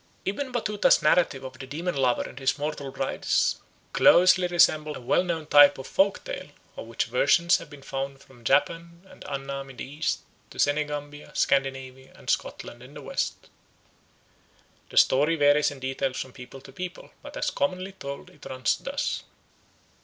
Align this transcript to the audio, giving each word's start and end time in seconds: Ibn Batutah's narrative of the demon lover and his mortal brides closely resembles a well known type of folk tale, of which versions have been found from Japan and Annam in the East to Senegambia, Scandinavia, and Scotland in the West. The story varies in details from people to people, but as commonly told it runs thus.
Ibn 0.25 0.51
Batutah's 0.51 1.03
narrative 1.03 1.43
of 1.43 1.59
the 1.59 1.67
demon 1.67 1.95
lover 1.95 2.23
and 2.23 2.39
his 2.39 2.57
mortal 2.57 2.89
brides 2.89 3.61
closely 3.93 4.47
resembles 4.47 4.97
a 4.97 5.01
well 5.01 5.23
known 5.23 5.45
type 5.45 5.77
of 5.77 5.85
folk 5.85 6.23
tale, 6.23 6.49
of 6.75 6.87
which 6.87 7.05
versions 7.05 7.57
have 7.57 7.69
been 7.69 7.83
found 7.83 8.19
from 8.19 8.43
Japan 8.43 9.05
and 9.07 9.23
Annam 9.25 9.69
in 9.69 9.77
the 9.77 9.85
East 9.85 10.21
to 10.49 10.57
Senegambia, 10.57 11.31
Scandinavia, 11.35 12.13
and 12.15 12.31
Scotland 12.31 12.81
in 12.81 12.95
the 12.95 13.01
West. 13.03 13.47
The 14.89 14.97
story 14.97 15.35
varies 15.35 15.69
in 15.69 15.79
details 15.79 16.19
from 16.19 16.33
people 16.33 16.61
to 16.61 16.71
people, 16.71 17.11
but 17.21 17.37
as 17.37 17.51
commonly 17.51 17.91
told 17.91 18.31
it 18.31 18.47
runs 18.49 18.77
thus. 18.77 19.21